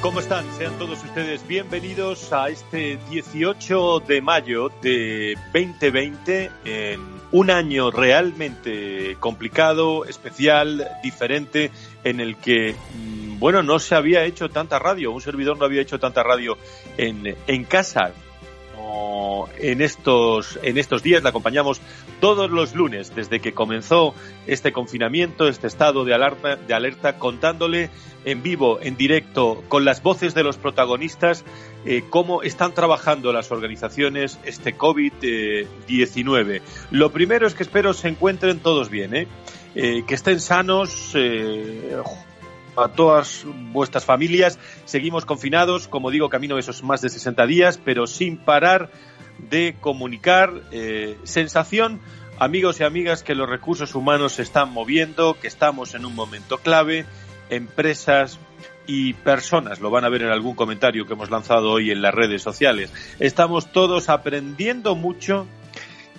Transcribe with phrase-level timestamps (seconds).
[0.00, 0.44] ¿Cómo están?
[0.58, 9.16] Sean todos ustedes bienvenidos a este 18 de mayo de 2020, en un año realmente
[9.20, 11.70] complicado, especial, diferente,
[12.02, 15.82] en el que, mm, bueno, no se había hecho tanta radio, un servidor no había
[15.82, 16.58] hecho tanta radio
[16.96, 18.12] en, en casa
[19.58, 21.22] en estos, en estos días.
[21.22, 21.80] La acompañamos
[22.20, 24.14] todos los lunes desde que comenzó
[24.46, 27.90] este confinamiento, este estado de alarma, de alerta, contándole
[28.24, 31.44] en vivo, en directo, con las voces de los protagonistas,
[31.84, 36.60] eh, cómo están trabajando las organizaciones este COVID-19.
[36.90, 39.28] Lo primero es que espero se encuentren todos bien, ¿eh?
[39.74, 41.14] Eh, que estén sanos
[42.76, 44.58] a todas vuestras familias.
[44.84, 48.90] Seguimos confinados, como digo, camino de esos más de 60 días, pero sin parar
[49.38, 52.00] de comunicar eh, sensación,
[52.38, 56.58] amigos y amigas, que los recursos humanos se están moviendo, que estamos en un momento
[56.58, 57.06] clave,
[57.50, 58.38] empresas
[58.86, 62.14] y personas, lo van a ver en algún comentario que hemos lanzado hoy en las
[62.14, 62.92] redes sociales.
[63.18, 65.46] Estamos todos aprendiendo mucho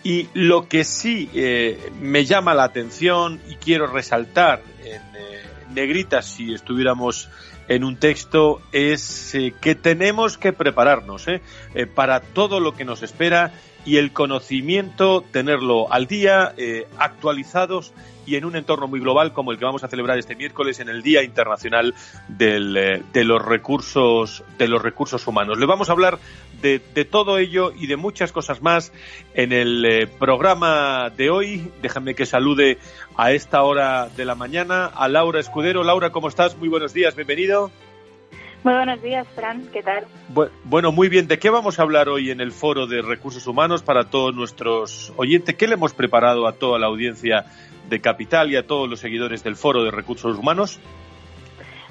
[0.04, 5.42] y lo que sí eh, me llama la atención y quiero resaltar en eh,
[5.74, 7.30] negrita si estuviéramos
[7.68, 11.42] en un texto es eh, que tenemos que prepararnos ¿eh?
[11.74, 13.52] Eh, para todo lo que nos espera
[13.88, 16.54] y el conocimiento tenerlo al día,
[17.00, 17.94] actualizados
[18.28, 20.90] y en un entorno muy global como el que vamos a celebrar este miércoles en
[20.90, 21.96] el Día Internacional
[22.28, 25.58] del, de los recursos de los recursos humanos.
[25.58, 26.20] Le vamos a hablar
[26.62, 28.92] de, de todo ello y de muchas cosas más
[29.34, 31.72] en el programa de hoy.
[31.82, 32.78] Déjame que salude
[33.16, 35.86] a esta hora de la mañana a Laura Escudero.
[35.86, 36.58] Laura, ¿cómo estás?
[36.58, 37.72] Muy buenos días, bienvenido.
[38.68, 40.04] Muy buenos días, Fran, ¿qué tal?
[40.66, 41.30] Bueno, muy bien.
[41.30, 45.14] ¿De qué vamos a hablar hoy en el Foro de Recursos Humanos para todos nuestros
[45.16, 45.56] oyentes?
[45.56, 47.46] ¿Qué le hemos preparado a toda la audiencia
[47.88, 50.82] de Capital y a todos los seguidores del Foro de Recursos Humanos?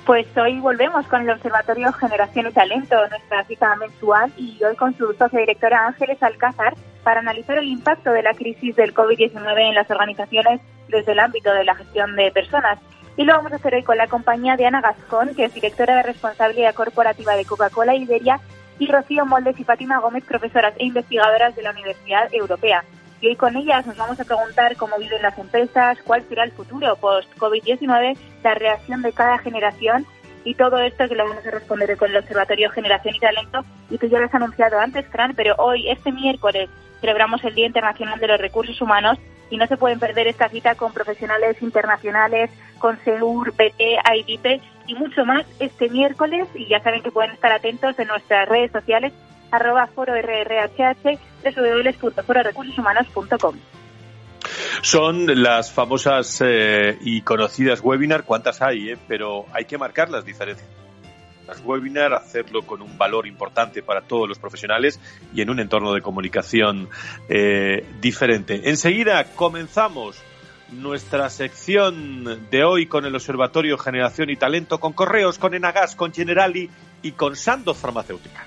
[0.04, 4.94] Pues hoy volvemos con el Observatorio Generación y Talento, nuestra cita mensual, y hoy con
[4.98, 9.74] su socia directora Ángeles Alcázar para analizar el impacto de la crisis del COVID-19 en
[9.74, 12.78] las organizaciones desde el ámbito de la gestión de personas.
[13.16, 15.96] Y lo vamos a hacer hoy con la compañía de Ana Gascón, que es directora
[15.96, 18.40] de responsabilidad corporativa de Coca-Cola Iberia,
[18.78, 22.84] y Rocío Moldes y Fátima Gómez, profesoras e investigadoras de la Universidad Europea.
[23.22, 26.52] Y hoy con ellas nos vamos a preguntar cómo viven las empresas, cuál será el
[26.52, 30.06] futuro post-COVID-19, la reacción de cada generación
[30.46, 33.98] y todo esto que lo vamos a responder con el Observatorio Generación y Talento y
[33.98, 36.70] que ya lo has anunciado antes, Fran, pero hoy, este miércoles,
[37.00, 39.18] celebramos el Día Internacional de los Recursos Humanos
[39.50, 42.48] y no se pueden perder esta cita con profesionales internacionales,
[42.78, 47.50] con SEUR, PT, IDP y mucho más este miércoles y ya saben que pueden estar
[47.50, 49.12] atentos en nuestras redes sociales
[49.50, 53.56] arroba foro rrhh www.fororecursoshumanos.com.
[54.86, 58.90] Son las famosas eh, y conocidas webinar, ¿cuántas hay?
[58.90, 58.98] Eh?
[59.08, 60.68] Pero hay que marcar las diferencias.
[61.44, 65.00] Las webinar, hacerlo con un valor importante para todos los profesionales
[65.34, 66.88] y en un entorno de comunicación
[67.28, 68.70] eh, diferente.
[68.70, 70.22] Enseguida comenzamos
[70.70, 76.14] nuestra sección de hoy con el Observatorio Generación y Talento, con Correos, con Enagas, con
[76.14, 76.70] Generali
[77.02, 78.46] y con Sandoz Farmacéutica.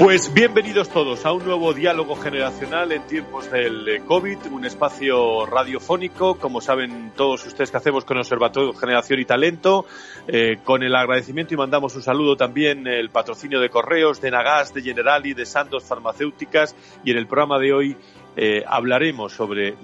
[0.00, 5.44] Pues bienvenidos todos a un nuevo diálogo generacional en tiempos del eh, COVID, un espacio
[5.44, 9.84] radiofónico, como saben todos ustedes que hacemos con Observatorio Generación y Talento,
[10.26, 14.72] eh, con el agradecimiento y mandamos un saludo también el patrocinio de correos de Nagas,
[14.72, 16.74] de Generali, de Santos Farmacéuticas
[17.04, 17.96] y en el programa de hoy
[18.36, 19.74] eh, hablaremos sobre,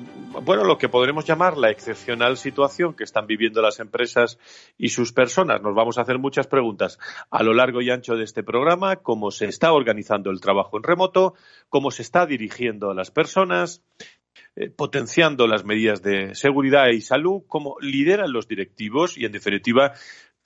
[0.42, 4.38] bueno, lo que podremos llamar la excepcional situación que están viviendo las empresas
[4.78, 5.62] y sus personas.
[5.62, 6.98] Nos vamos a hacer muchas preguntas
[7.30, 10.84] a lo largo y ancho de este programa, cómo se está organizando el trabajo en
[10.84, 11.34] remoto,
[11.68, 13.82] cómo se está dirigiendo a las personas,
[14.54, 19.92] eh, potenciando las medidas de seguridad y salud, cómo lideran los directivos y, en definitiva,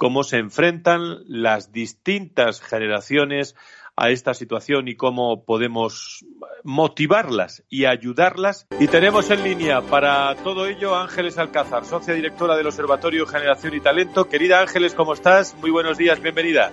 [0.01, 3.55] cómo se enfrentan las distintas generaciones
[3.97, 6.25] a esta situación y cómo podemos
[6.65, 8.67] motivarlas y ayudarlas.
[8.79, 13.81] Y tenemos en línea para todo ello Ángeles Alcázar, socia directora del Observatorio Generación y
[13.81, 14.29] Talento.
[14.29, 15.55] Querida Ángeles, ¿cómo estás?
[15.61, 16.71] Muy buenos días, bienvenida.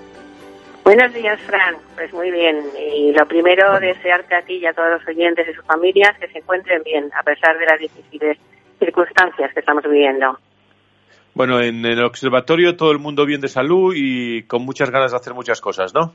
[0.84, 1.76] Buenos días, Fran.
[1.96, 2.64] Pues muy bien.
[2.80, 6.30] Y lo primero, desearte a ti y a todos los oyentes y sus familias que
[6.30, 8.38] se encuentren bien, a pesar de las difíciles
[8.80, 10.40] circunstancias que estamos viviendo.
[11.34, 15.18] Bueno, en el observatorio todo el mundo bien de salud y con muchas ganas de
[15.18, 16.14] hacer muchas cosas, ¿no?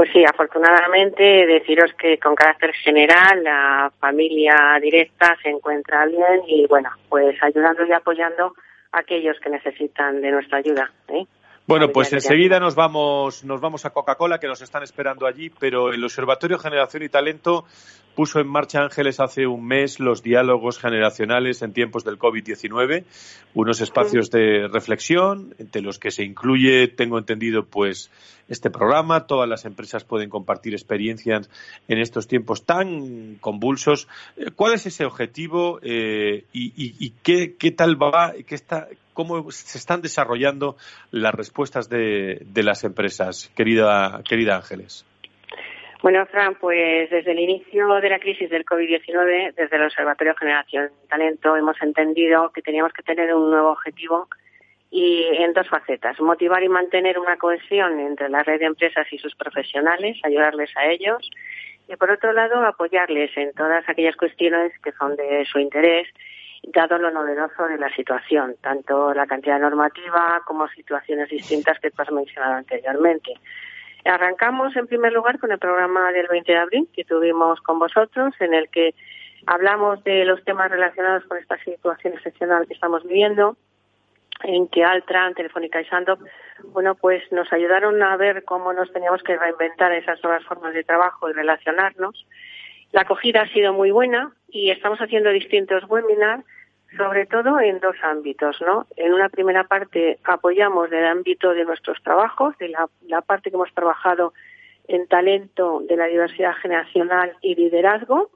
[0.00, 6.66] Pues sí, afortunadamente deciros que con carácter general la familia directa se encuentra bien y
[6.66, 8.54] bueno, pues ayudando y apoyando
[8.92, 10.90] a aquellos que necesitan de nuestra ayuda.
[11.08, 11.26] ¿eh?
[11.66, 15.92] Bueno, pues enseguida nos vamos, nos vamos a Coca-Cola, que nos están esperando allí, pero
[15.92, 17.66] el Observatorio Generación y Talento
[18.14, 23.04] puso en marcha Ángeles hace un mes los diálogos generacionales en tiempos del COVID-19,
[23.54, 28.10] unos espacios de reflexión entre los que se incluye, tengo entendido, pues
[28.50, 29.26] este programa.
[29.26, 31.48] Todas las empresas pueden compartir experiencias
[31.88, 34.08] en estos tiempos tan convulsos.
[34.36, 38.34] Eh, ¿Cuál es ese objetivo eh, y, qué, qué, tal va?
[38.46, 40.76] Qué está, cómo se están desarrollando
[41.10, 45.06] las respuestas de, las empresas, querida, querida Ángeles.
[46.02, 50.90] Bueno, Fran, pues desde el inicio de la crisis del COVID-19, desde el Observatorio Generación
[51.10, 54.26] Talento, hemos entendido que teníamos que tener un nuevo objetivo
[54.90, 56.18] y en dos facetas.
[56.18, 60.86] Motivar y mantener una cohesión entre la red de empresas y sus profesionales, ayudarles a
[60.86, 61.30] ellos.
[61.86, 66.08] Y por otro lado, apoyarles en todas aquellas cuestiones que son de su interés
[66.62, 72.00] dado lo novedoso de la situación, tanto la cantidad normativa como situaciones distintas que tú
[72.00, 73.34] has mencionado anteriormente.
[74.04, 78.34] Arrancamos en primer lugar con el programa del 20 de abril que tuvimos con vosotros,
[78.40, 78.94] en el que
[79.46, 83.56] hablamos de los temas relacionados con esta situación excepcional que estamos viviendo,
[84.42, 86.20] en que Altran, Telefónica y Sandop,
[86.72, 90.84] bueno, pues nos ayudaron a ver cómo nos teníamos que reinventar esas nuevas formas de
[90.84, 92.26] trabajo y relacionarnos.
[92.92, 96.44] La acogida ha sido muy buena y estamos haciendo distintos webinars,
[96.96, 98.86] sobre todo en dos ámbitos, ¿no?
[98.96, 103.72] En una primera parte apoyamos del ámbito de nuestros trabajos, de la, parte que hemos
[103.74, 104.32] trabajado
[104.88, 108.30] en talento de la diversidad generacional y liderazgo,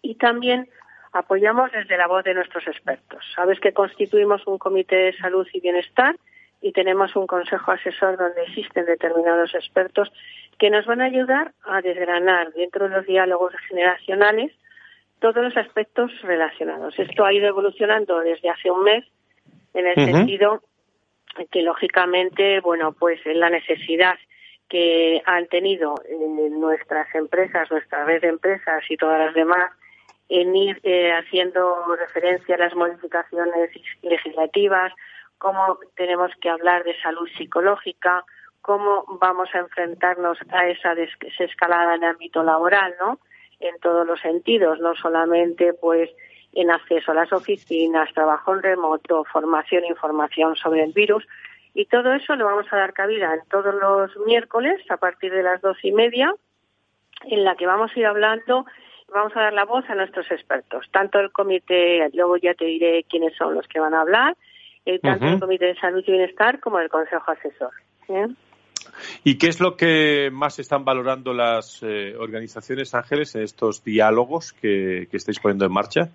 [0.00, 0.68] y también
[1.12, 3.24] apoyamos desde la voz de nuestros expertos.
[3.34, 6.16] Sabes que constituimos un comité de salud y bienestar
[6.60, 10.10] y tenemos un consejo asesor donde existen determinados expertos
[10.58, 14.52] que nos van a ayudar a desgranar dentro de los diálogos generacionales
[15.20, 16.98] todos los aspectos relacionados.
[16.98, 19.04] Esto ha ido evolucionando desde hace un mes
[19.74, 20.62] en el sentido
[21.50, 24.14] que lógicamente, bueno, pues en la necesidad
[24.68, 25.94] que han tenido
[26.50, 29.72] nuestras empresas, nuestra red de empresas y todas las demás
[30.28, 33.70] en ir eh, haciendo referencia a las modificaciones
[34.02, 34.92] legislativas,
[35.38, 38.24] cómo tenemos que hablar de salud psicológica,
[38.60, 43.18] cómo vamos a enfrentarnos a esa desescalada en el ámbito laboral, ¿no?
[43.60, 46.10] En todos los sentidos, no solamente pues
[46.52, 51.26] en acceso a las oficinas, trabajo en remoto, formación e información sobre el virus.
[51.74, 55.42] Y todo eso lo vamos a dar cabida en todos los miércoles a partir de
[55.42, 56.34] las dos y media,
[57.24, 58.64] en la que vamos a ir hablando,
[59.12, 63.04] vamos a dar la voz a nuestros expertos, tanto el comité, luego ya te diré
[63.04, 64.36] quiénes son los que van a hablar,
[64.86, 67.72] eh, tanto el comité de salud y bienestar como el consejo asesor.
[69.24, 74.52] ¿Y qué es lo que más están valorando las eh, organizaciones Ángeles en estos diálogos
[74.52, 76.08] que, estáis poniendo en marcha?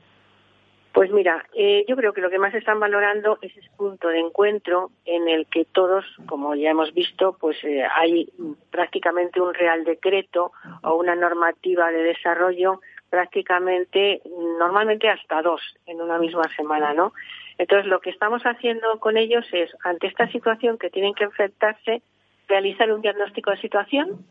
[0.94, 4.20] Pues mira, eh, yo creo que lo que más están valorando es ese punto de
[4.20, 8.30] encuentro en el que todos, como ya hemos visto, pues eh, hay
[8.70, 10.52] prácticamente un real decreto
[10.84, 12.80] o una normativa de desarrollo
[13.10, 14.22] prácticamente,
[14.60, 17.14] normalmente hasta dos en una misma semana, ¿no?
[17.58, 22.02] Entonces, lo que estamos haciendo con ellos es, ante esta situación que tienen que enfrentarse,
[22.48, 24.26] realizar un diagnóstico de situación,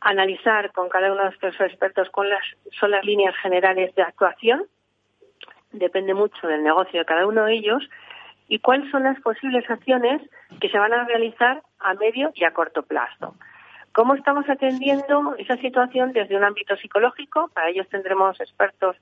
[0.00, 2.38] analizar con cada uno de estos expertos cuáles
[2.78, 4.64] son las líneas generales de actuación,
[5.72, 7.82] depende mucho del negocio de cada uno de ellos,
[8.48, 10.20] y cuáles son las posibles acciones
[10.60, 13.34] que se van a realizar a medio y a corto plazo.
[13.92, 17.48] ¿Cómo estamos atendiendo esa situación desde un ámbito psicológico?
[17.54, 18.96] Para ellos tendremos expertos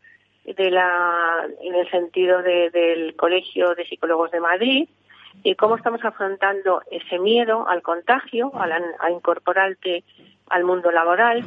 [0.44, 4.88] de la, en el sentido del Colegio de Psicólogos de Madrid,
[5.42, 8.68] y cómo estamos afrontando ese miedo al contagio, a,
[9.00, 10.04] a incorporarte
[10.48, 11.44] al mundo laboral,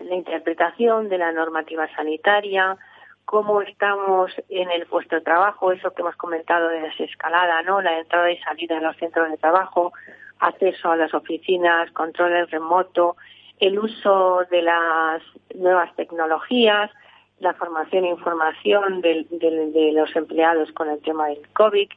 [0.00, 2.76] la interpretación de la normativa sanitaria,
[3.24, 7.80] cómo estamos en el puesto de trabajo, eso que hemos comentado de desescalada, ¿no?
[7.80, 9.92] La entrada y salida de los centros de trabajo,
[10.38, 13.16] acceso a las oficinas, control remoto,
[13.60, 15.22] el uso de las
[15.54, 16.90] nuevas tecnologías,
[17.38, 21.88] la formación e información de, de los empleados con el tema del COVID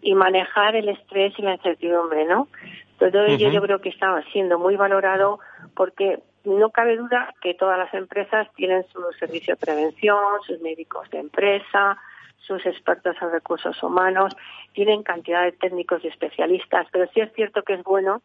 [0.00, 2.48] y manejar el estrés y la incertidumbre, ¿no?
[2.98, 5.38] Todo ello yo creo que está siendo muy valorado
[5.74, 11.08] porque no cabe duda que todas las empresas tienen su servicio de prevención, sus médicos
[11.10, 11.96] de empresa,
[12.38, 14.36] sus expertos en recursos humanos,
[14.72, 18.22] tienen cantidad de técnicos y especialistas, pero sí es cierto que es bueno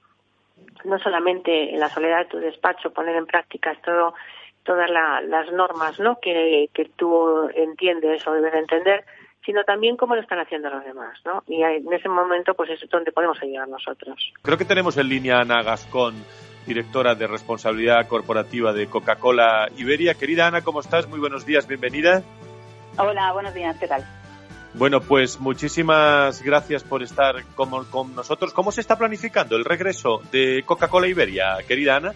[0.86, 4.14] no solamente en la soledad de tu despacho poner en práctica todo
[4.64, 6.20] todas las normas ¿no?
[6.22, 9.04] que, que tú entiendes o debes entender,
[9.46, 11.44] sino también cómo lo están haciendo los demás, ¿no?
[11.48, 14.32] Y en ese momento, pues es donde podemos ayudar nosotros.
[14.42, 16.16] Creo que tenemos en línea a Ana Gascón,
[16.66, 20.14] directora de responsabilidad corporativa de Coca-Cola Iberia.
[20.16, 21.08] Querida Ana, ¿cómo estás?
[21.08, 22.24] Muy buenos días, bienvenida.
[22.98, 24.04] Hola, buenos días, ¿qué tal?
[24.76, 28.54] Bueno, pues muchísimas gracias por estar con, con nosotros.
[28.54, 32.14] ¿Cómo se está planificando el regreso de Coca-Cola Iberia, querida Ana?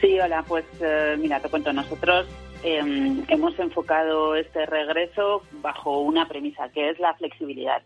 [0.00, 2.26] Sí, hola, pues eh, mira, te cuento, nosotros
[2.66, 7.82] Em, hemos enfocado este regreso bajo una premisa, que es la flexibilidad.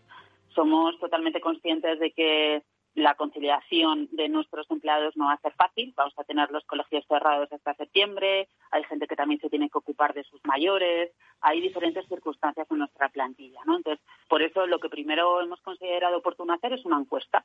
[0.55, 2.63] Somos totalmente conscientes de que
[2.95, 5.93] la conciliación de nuestros empleados no va a ser fácil.
[5.97, 8.47] Vamos a tener los colegios cerrados hasta septiembre.
[8.71, 11.11] Hay gente que también se tiene que ocupar de sus mayores.
[11.41, 13.75] Hay diferentes circunstancias en nuestra plantilla, ¿no?
[13.75, 17.43] Entonces, por eso lo que primero hemos considerado oportuno hacer es una encuesta.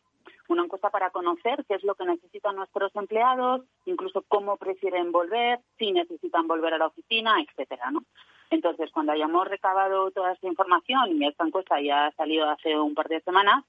[0.48, 5.60] Una encuesta para conocer qué es lo que necesitan nuestros empleados, incluso cómo prefieren volver,
[5.78, 8.04] si necesitan volver a la oficina, etcétera, ¿no?
[8.50, 12.94] Entonces, cuando hayamos recabado toda esta información, y esta encuesta ya ha salido hace un
[12.94, 13.64] par de semanas,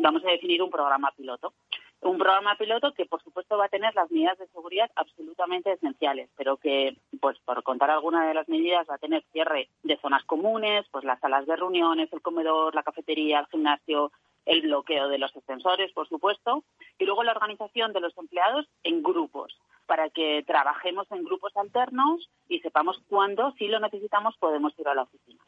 [0.00, 1.54] vamos a definir un programa piloto.
[2.02, 6.28] Un programa piloto que, por supuesto, va a tener las medidas de seguridad absolutamente esenciales,
[6.36, 10.24] pero que, pues, por contar alguna de las medidas, va a tener cierre de zonas
[10.24, 14.10] comunes, pues las salas de reuniones, el comedor, la cafetería, el gimnasio,
[14.46, 16.64] el bloqueo de los ascensores, por supuesto,
[16.98, 19.56] y luego la organización de los empleados en grupos,
[19.86, 24.94] para que trabajemos en grupos alternos y sepamos cuándo, si lo necesitamos, podemos ir a
[24.94, 25.40] la oficina.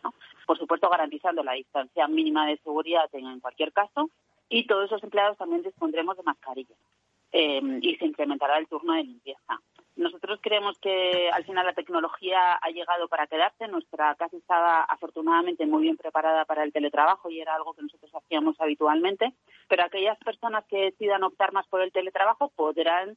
[0.46, 4.10] Por supuesto, garantizando la distancia mínima de seguridad en, cualquier caso,
[4.48, 6.78] y todos los empleados también dispondremos de mascarillas.
[7.36, 9.58] Eh, y se incrementará el turno de limpieza.
[9.96, 13.66] Nosotros creemos que al final la tecnología ha llegado para quedarse.
[13.66, 18.12] Nuestra casa estaba afortunadamente muy bien preparada para el teletrabajo y era algo que nosotros
[18.14, 19.34] hacíamos habitualmente.
[19.68, 23.16] Pero aquellas personas que decidan optar más por el teletrabajo podrán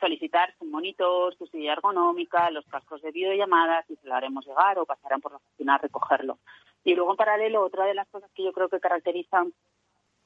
[0.00, 4.76] solicitar su monitor, su silla ergonómica, los cascos de videollamadas y se lo haremos llegar
[4.80, 6.40] o pasarán por la oficina a recogerlo.
[6.82, 9.52] Y luego en paralelo, otra de las cosas que yo creo que caracterizan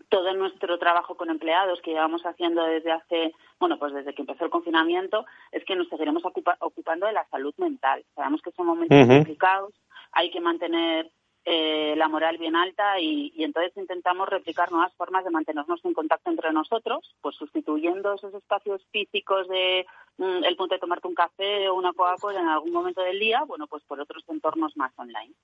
[0.08, 4.44] todo nuestro trabajo con empleados que llevamos haciendo desde hace, bueno, pues desde que empezó
[4.44, 8.04] el confinamiento, es que nos seguiremos ocupando de la salud mental.
[8.14, 9.75] Sabemos que son momentos complicados,
[10.12, 11.10] hay que mantener
[11.48, 16.28] eh, la moral bien alta y, entonces intentamos replicar nuevas formas de mantenernos en contacto
[16.28, 19.86] entre nosotros, pues sustituyendo esos espacios físicos de
[20.18, 23.44] mm, el punto de tomarte un café o una Coca-Cola en algún momento del día,
[23.44, 25.34] bueno, pues por otros entornos más online.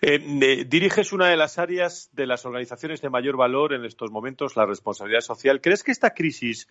[0.00, 4.56] Eh, diriges una de las áreas de las organizaciones de mayor valor en estos momentos,
[4.56, 5.60] la responsabilidad social.
[5.60, 6.68] ¿Crees que esta crisis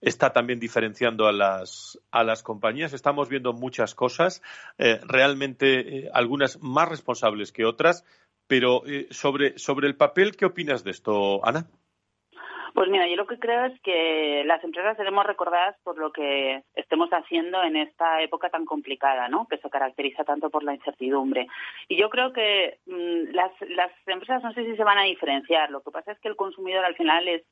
[0.00, 2.92] está también diferenciando a las, a las compañías?
[2.92, 4.42] Estamos viendo muchas cosas,
[4.78, 8.04] eh, realmente eh, algunas más responsables que otras,
[8.46, 11.68] pero sobre, sobre el papel, ¿qué opinas de esto, Ana?
[12.76, 16.62] Pues mira, yo lo que creo es que las empresas seremos recordadas por lo que
[16.74, 19.46] estemos haciendo en esta época tan complicada, ¿no?
[19.48, 21.46] Que se caracteriza tanto por la incertidumbre.
[21.88, 25.70] Y yo creo que mm, las, las empresas no sé si se van a diferenciar.
[25.70, 27.44] Lo que pasa es que el consumidor al final es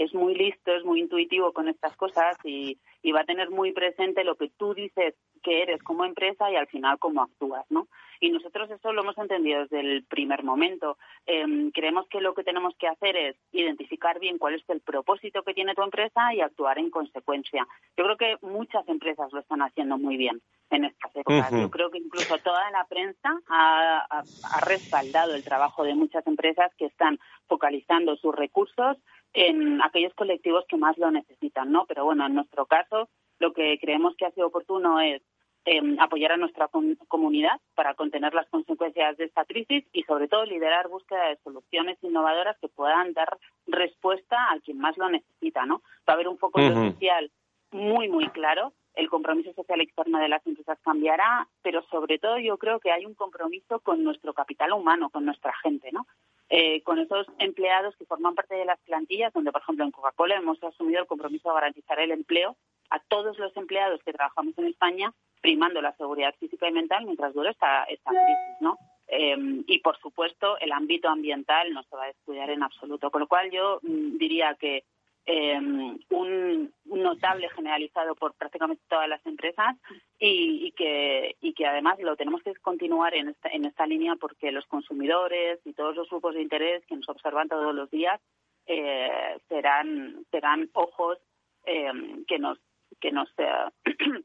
[0.00, 3.72] es muy listo, es muy intuitivo con estas cosas y, y, va a tener muy
[3.72, 7.86] presente lo que tú dices que eres como empresa y al final cómo actúas, ¿no?
[8.18, 10.96] Y nosotros eso lo hemos entendido desde el primer momento.
[11.26, 15.42] Em, creemos que lo que tenemos que hacer es identificar bien cuál es el propósito
[15.42, 17.66] que tiene tu empresa y actuar en consecuencia.
[17.96, 20.40] Yo creo que muchas empresas lo están haciendo muy bien
[20.70, 21.50] en estas épocas.
[21.50, 26.72] Yo creo que incluso toda la prensa ha, ha respaldado el trabajo de muchas empresas
[26.76, 28.96] que están focalizando sus recursos
[29.32, 31.86] en aquellos colectivos que más lo necesitan, ¿no?
[31.86, 33.08] Pero bueno, en nuestro caso,
[33.38, 35.22] lo que creemos que ha sido oportuno es
[35.64, 36.68] em, apoyar a nuestra
[37.08, 41.98] comunidad para contener las consecuencias de esta crisis y, sobre todo, liderar búsqueda de soluciones
[42.02, 45.82] innovadoras que puedan dar respuesta a quien más lo necesita, ¿no?
[46.08, 47.30] Va a haber un foco social
[47.72, 48.72] muy, muy claro.
[48.94, 53.06] El compromiso social externo de las empresas cambiará, pero sobre todo yo creo que hay
[53.06, 56.06] un compromiso con nuestro capital humano, con nuestra gente, ¿no?
[56.52, 60.34] Eh, con esos empleados que forman parte de las plantillas, donde, por ejemplo, en Coca-Cola
[60.34, 62.56] hemos asumido el compromiso de garantizar el empleo
[62.90, 67.32] a todos los empleados que trabajamos en España, primando la seguridad física y mental mientras
[67.34, 68.76] dura esta, esta crisis, ¿no?
[69.06, 73.12] Em, y, por supuesto, el ámbito ambiental no se va a descuidar en absoluto.
[73.12, 74.82] Con lo cual, yo mm, diría que
[75.32, 79.76] Em, un, notable generalizado por prácticamente todas las empresas
[80.18, 84.50] y, que, y que además lo tenemos que continuar en esta, en esta línea porque
[84.50, 88.20] los consumidores y todos los grupos de interés que nos observan todos los días
[88.66, 91.18] eh, serán, serán ojos
[91.64, 92.58] em, que nos
[93.00, 93.70] que nos eh,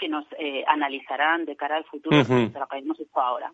[0.00, 3.52] que nos eh, analizarán de cara al futuro de lo que hemos hecho ahora.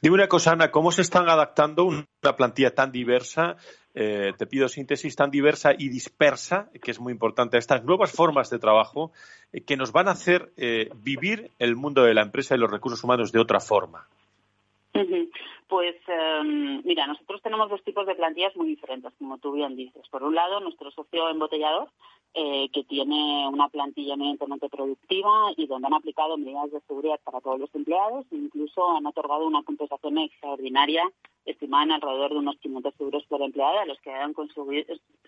[0.00, 3.56] Dime una cosa, Ana, ¿cómo se están adaptando una plantilla tan diversa
[3.92, 8.12] eh, te pido síntesis tan diversa y dispersa, que es muy importante, a estas nuevas
[8.12, 9.10] formas de trabajo
[9.52, 12.70] eh, que nos van a hacer eh, vivir el mundo de la empresa y los
[12.70, 14.06] recursos humanos de otra forma.
[15.70, 20.02] Pues em, mira, nosotros tenemos dos tipos de plantillas muy diferentes, como tú bien dices.
[20.10, 21.88] Por un lado, nuestro socio embotellador,
[22.32, 27.58] que tiene una plantilla eminentemente productiva y donde han aplicado medidas de seguridad para todos
[27.58, 31.02] los empleados e incluso han otorgado una compensación extraordinaria
[31.44, 34.34] estimaban alrededor de unos 500 euros por empleado, a los que han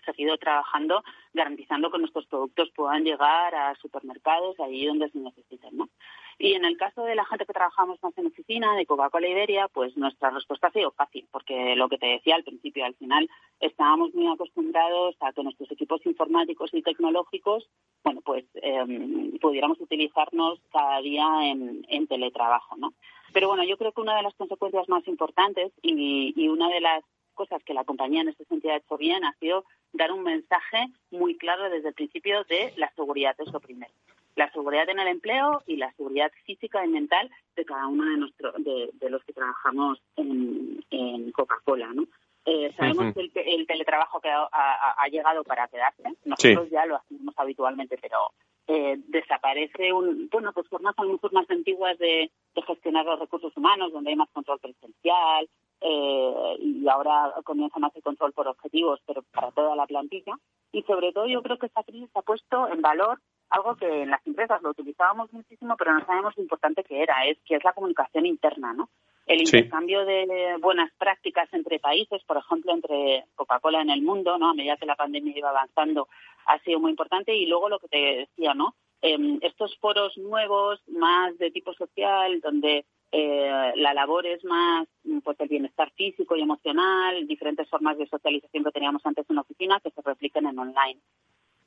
[0.05, 5.77] seguido trabajando, garantizando que nuestros productos puedan llegar a supermercados, allí donde se necesiten.
[5.77, 5.89] ¿no?
[6.37, 9.67] Y en el caso de la gente que trabajamos más en oficina, de Coca-Cola Iberia,
[9.67, 13.29] pues nuestra respuesta ha sido fácil, porque lo que te decía al principio, al final
[13.59, 17.69] estábamos muy acostumbrados a que nuestros equipos informáticos y tecnológicos,
[18.03, 22.93] bueno, pues em, pudiéramos utilizarnos cada día en, teletrabajo, ¿no?
[23.31, 27.03] Pero bueno, yo creo que una de las consecuencias más importantes y, una de las
[27.33, 30.87] cosas que la compañía en este sentido ha hecho bien ha sido dar un mensaje
[31.09, 33.91] muy claro desde el principio de la seguridad, es lo primero.
[34.35, 38.17] La seguridad en el empleo y la seguridad física y mental de cada uno de,
[38.17, 42.05] nuestro, de, los que trabajamos en, Coca-Cola, ¿no?
[42.45, 46.03] Eh, sabemos que el, teletrabajo que ha, llegado para quedarse.
[46.25, 48.31] Nosotros ya lo hacemos habitualmente, pero
[48.67, 52.31] eh, desaparece un, bueno, pues formas a lo mejor más antiguas de,
[52.65, 55.49] gestionar los recursos humanos, donde hay más control presencial,
[55.85, 60.33] eh, y ahora comienza más el control por objetivos, pero para toda la plantilla.
[60.71, 63.19] Y sobre todo yo creo que esta crisis ha puesto en valor
[63.49, 67.25] algo que en las empresas lo utilizábamos muchísimo, pero no sabemos lo importante que era,
[67.25, 68.89] es que es la comunicación interna, ¿no?
[69.25, 74.49] El intercambio de buenas prácticas entre países, por ejemplo, entre Coca-Cola en el mundo, ¿no?
[74.49, 76.07] A medida que la pandemia iba avanzando,
[76.45, 77.33] ha sido muy importante.
[77.33, 78.75] Y luego lo que te decía, ¿no?
[79.05, 84.87] Em, estos foros nuevos, más de tipo social, donde eh, la labor es más
[85.25, 89.41] pues el bienestar físico y emocional, diferentes formas de socialización que teníamos antes en la
[89.41, 91.01] oficina que se repliquen en online.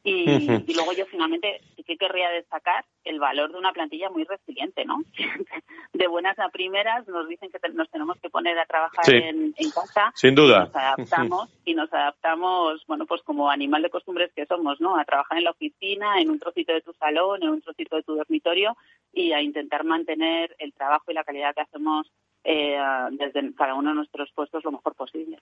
[0.08, 4.84] Y, luego yo finalmente sí que querría destacar el valor de una plantilla muy resiliente,
[4.84, 5.02] ¿no?
[5.92, 10.12] De buenas a primeras nos dicen que nos tenemos que poner a trabajar en, casa.
[10.14, 10.58] Sin duda.
[10.58, 14.96] Y nos adaptamos y nos adaptamos, bueno, pues como animal de costumbres que somos, ¿no?
[14.96, 18.04] A trabajar en la oficina, en un trocito de tu salón, en un trocito de
[18.04, 18.76] tu dormitorio
[19.12, 22.12] y a intentar mantener el trabajo y la calidad que hacemos
[22.48, 22.78] eh,
[23.10, 25.38] desde cada uno de nuestros puestos lo mejor posible.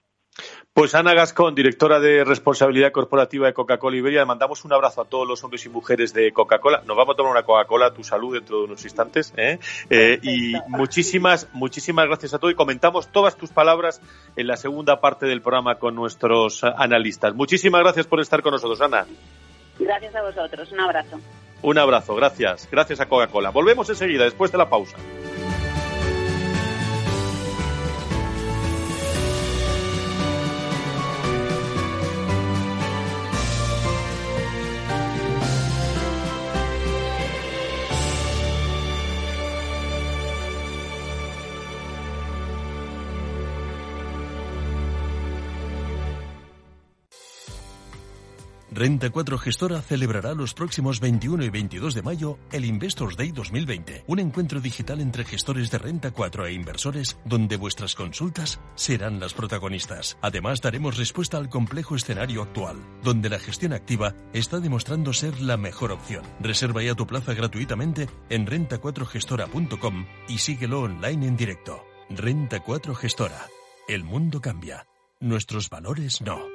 [0.73, 5.27] Pues Ana Gascón, directora de responsabilidad corporativa de Coca-Cola Iberia, mandamos un abrazo a todos
[5.27, 6.81] los hombres y mujeres de Coca-Cola.
[6.85, 9.33] Nos vamos a tomar una Coca-Cola a tu salud dentro de unos instantes.
[9.37, 9.59] ¿eh?
[9.91, 14.01] Eh, y muchísimas, muchísimas gracias a todos y comentamos todas tus palabras
[14.35, 17.35] en la segunda parte del programa con nuestros analistas.
[17.35, 19.05] Muchísimas gracias por estar con nosotros, Ana.
[19.77, 20.71] Gracias a vosotros.
[20.71, 21.19] Un abrazo.
[21.61, 22.67] Un abrazo, gracias.
[22.71, 23.51] Gracias a Coca-Cola.
[23.51, 24.97] Volvemos enseguida, después de la pausa.
[48.75, 54.03] Renta 4 Gestora celebrará los próximos 21 y 22 de mayo el Investors Day 2020,
[54.05, 59.33] un encuentro digital entre gestores de Renta 4 e inversores donde vuestras consultas serán las
[59.33, 60.17] protagonistas.
[60.21, 65.55] Además, daremos respuesta al complejo escenario actual, donde la gestión activa está demostrando ser la
[65.55, 66.25] mejor opción.
[66.41, 71.81] Reserva ya tu plaza gratuitamente en renta4gestora.com y síguelo online en directo.
[72.09, 73.47] Renta 4 Gestora.
[73.87, 74.85] El mundo cambia.
[75.21, 76.54] Nuestros valores no.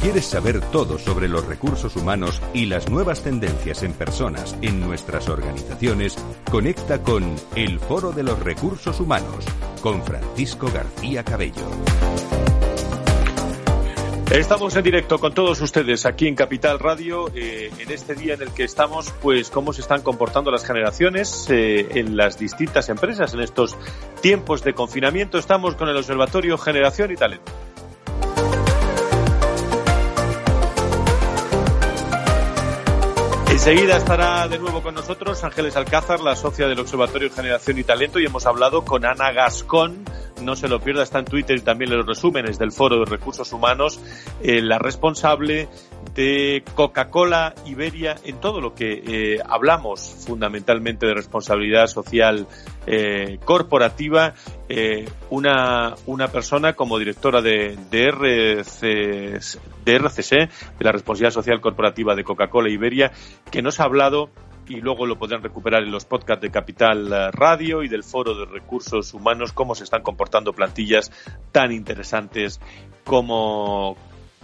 [0.00, 5.28] ¿Quieres saber todo sobre los recursos humanos y las nuevas tendencias en personas en nuestras
[5.28, 6.16] organizaciones?
[6.50, 9.44] Conecta con El Foro de los Recursos Humanos
[9.82, 11.66] con Francisco García Cabello.
[14.30, 18.40] Estamos en directo con todos ustedes aquí en Capital Radio eh, en este día en
[18.40, 23.34] el que estamos, pues cómo se están comportando las generaciones eh, en las distintas empresas
[23.34, 23.76] en estos
[24.22, 25.36] tiempos de confinamiento.
[25.36, 27.52] Estamos con el Observatorio Generación y Talento.
[33.60, 38.18] Enseguida estará de nuevo con nosotros Ángeles Alcázar, la socia del Observatorio Generación y Talento,
[38.18, 40.02] y hemos hablado con Ana Gascón,
[40.40, 43.04] no se lo pierda, está en Twitter y también en los resúmenes del Foro de
[43.04, 44.00] Recursos Humanos,
[44.42, 45.68] eh, la responsable
[46.14, 52.46] de Coca-Cola Iberia en todo lo que eh, hablamos fundamentalmente de responsabilidad social
[52.92, 54.34] eh, corporativa,
[55.30, 59.40] una, una persona como directora de, de, de
[59.84, 59.98] de
[60.80, 63.12] la responsabilidad social corporativa de Coca-Cola Iberia,
[63.50, 64.30] que nos ha hablado
[64.70, 68.34] y luego lo podrán recuperar en los podcasts de Capital eh, Radio y del Foro
[68.34, 71.10] de Recursos Humanos, cómo se están comportando plantillas
[71.50, 72.60] tan interesantes
[73.04, 73.96] como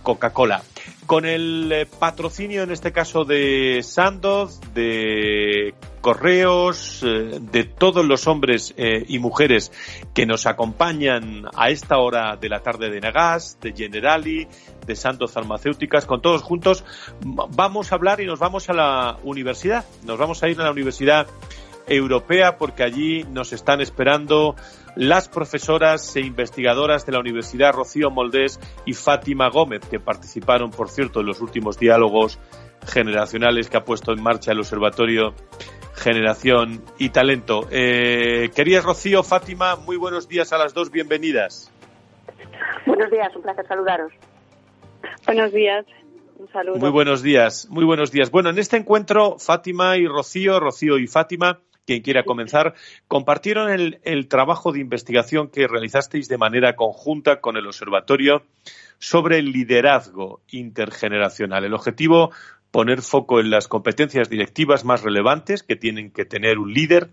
[0.02, 0.62] Coca-Cola.
[1.06, 5.74] Con el eh, patrocinio, en este caso, de Sandoz, de
[6.06, 9.72] Correos, eh, de todos los hombres y mujeres
[10.14, 14.46] que nos acompañan a esta hora de la tarde de Nagas, de Generali,
[14.86, 16.84] de Santos Farmacéuticas, con todos juntos
[17.24, 19.84] vamos a hablar y nos vamos a la universidad.
[20.04, 21.26] Nos vamos a ir a la Universidad
[21.88, 24.54] Europea porque allí nos están esperando
[24.94, 30.88] las profesoras e investigadoras de la Universidad Rocío Moldés y Fátima Gómez, que participaron, por
[30.88, 32.38] cierto, en los últimos diálogos
[32.86, 35.34] generacionales que ha puesto en marcha el Observatorio
[35.96, 37.66] Generación y Talento.
[37.70, 41.72] Eh, querías, Rocío, Fátima, muy buenos días a las dos, bienvenidas.
[42.86, 44.12] Buenos días, un placer saludaros.
[45.26, 45.84] Buenos días.
[46.38, 46.76] Un saludo.
[46.76, 48.30] Muy buenos días, muy buenos días.
[48.30, 52.74] Bueno, en este encuentro, Fátima y Rocío, Rocío y Fátima, quien quiera comenzar,
[53.08, 58.42] compartieron el, el, trabajo de investigación que realizasteis de manera conjunta con el Observatorio
[58.98, 61.64] sobre el liderazgo intergeneracional.
[61.64, 62.32] El objetivo,
[62.70, 67.10] poner foco en las competencias directivas más relevantes que tienen que tener un líder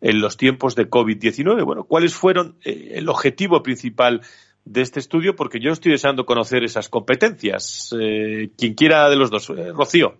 [0.00, 1.64] en los tiempos de COVID-19.
[1.64, 4.22] Bueno, ¿cuáles fueron eh, el objetivo principal
[4.68, 7.94] de este estudio porque yo estoy deseando conocer esas competencias.
[7.98, 9.50] Eh, quien quiera de los dos.
[9.50, 10.14] Eh, Rocío.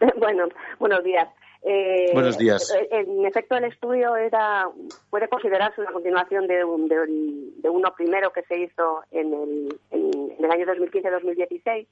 [0.16, 1.28] Bueno, buenos días.
[1.62, 2.74] Eh, buenos días.
[2.90, 4.66] En efecto, el estudio era
[5.10, 10.50] puede considerarse una continuación de, de, uno primero que se hizo en el, en, el
[10.50, 11.86] año 2015-2016.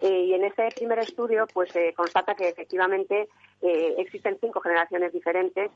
[0.00, 3.28] Y en ese primer estudio, pues se constata que efectivamente
[3.62, 5.70] existen cinco generaciones diferentes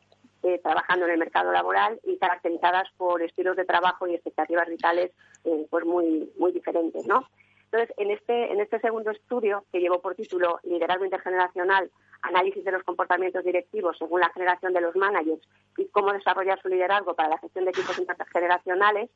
[0.44, 5.10] eh, trabajando en el mercado laboral y caracterizadas por estilos de trabajo y expectativas vitales
[5.42, 7.28] eh, pues muy muy diferentes, ¿no?
[7.64, 11.90] Entonces, en este en este segundo estudio que llevó por título Liderazgo intergeneracional,
[12.22, 15.42] análisis de los comportamientos directivos según la generación de los managers
[15.76, 19.10] y cómo desarrollar su liderazgo para la gestión de equipos intergeneracionales,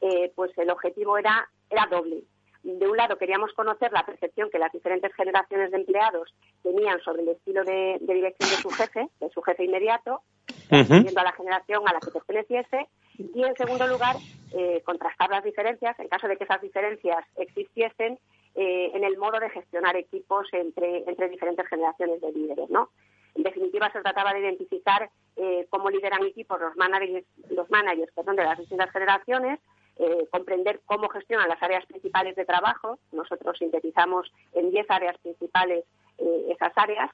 [0.00, 2.24] eh, pues el objetivo era era doble
[2.64, 7.22] de un lado queríamos conocer la percepción que las diferentes generaciones de empleados tenían sobre
[7.22, 10.22] el estilo de, dirección de su jefe, de su jefe inmediato,
[10.70, 14.16] viendo a la generación a la que perteneciese, y en segundo lugar,
[14.56, 18.18] eh, contrastar las diferencias, en caso de que esas diferencias existiesen,
[18.54, 22.90] eh, en el modo de gestionar equipos entre, entre diferentes generaciones de líderes, ¿no?
[23.34, 28.36] En definitiva, se trataba de identificar eh, cómo lideran equipos los managers, los managers perdón,
[28.36, 29.58] de las distintas generaciones,
[29.96, 32.98] eh, comprender cómo gestionan las áreas principales de trabajo.
[33.12, 35.84] Nosotros sintetizamos en 10 áreas principales
[36.18, 37.10] eh, esas áreas.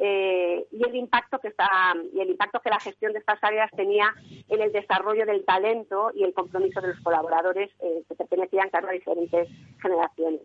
[0.00, 1.68] Eh, y el impacto que está
[2.12, 4.14] y el impacto que la gestión de estas áreas tenía
[4.48, 9.48] en el desarrollo del talento y el compromiso de los colaboradores que pertenecían a diferentes
[9.82, 10.42] generaciones.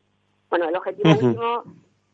[0.50, 1.64] Bueno, el objetivo último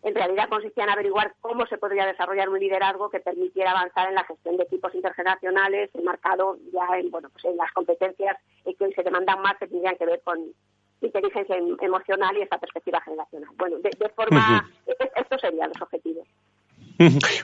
[0.04, 4.16] en realidad consistía en averiguar cómo se podría desarrollar un liderazgo que permitiera avanzar en
[4.16, 8.94] la gestión de equipos intergeneracionales, marcado ya en, bueno, pues en las competencias que hoy
[8.94, 10.40] se demandan más que tendrían que ver con
[11.02, 13.50] inteligencia em, emocional y esa perspectiva generacional.
[13.58, 16.28] Bueno, de, forma, e, e, estos serían los objetivos.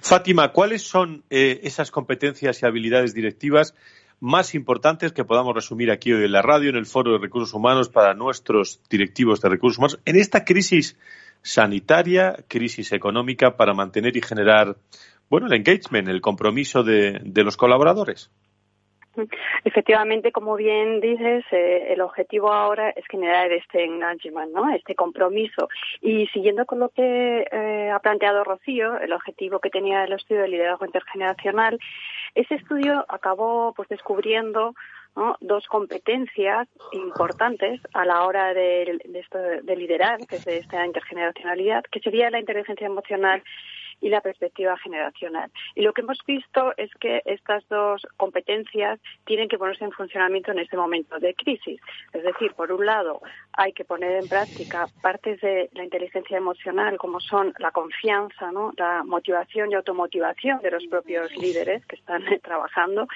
[0.01, 3.73] Fátima, ¿cuáles son eh, esas competencias y habilidades directivas
[4.19, 7.53] más importantes que podamos resumir aquí hoy en la radio, en el Foro de Recursos
[7.53, 10.97] Humanos para nuestros directivos de recursos humanos, en esta crisis
[11.45, 14.75] sanitaria, crisis económica, para mantener y generar,
[15.29, 18.31] bueno, el engagement, el compromiso de, de los colaboradores?
[19.63, 24.69] Efectivamente, como bien dices, eh, el objetivo ahora es generar este engagement, ¿no?
[24.73, 25.69] este compromiso.
[26.01, 30.41] Y siguiendo con lo que eh, ha planteado Rocío, el objetivo que tenía el estudio
[30.41, 31.79] de liderazgo intergeneracional,
[32.33, 34.75] ese estudio acabó pues descubriendo
[35.39, 41.83] dos competencias importantes a la hora de, de, de liderar, que es de esta intergeneracionalidad,
[41.83, 43.41] que sería la inteligencia emocional
[44.01, 45.51] y la perspectiva generacional.
[45.73, 50.51] Y lo que hemos visto es que estas dos competencias tienen que ponerse en funcionamiento
[50.51, 51.79] en este momento de crisis.
[52.13, 53.21] Es decir, por un lado,
[53.57, 58.73] hay que poner en práctica partes de la inteligencia emocional, como son la confianza, ¿no?
[58.77, 63.07] la motivación y automotivación de los propios líderes que están trabajando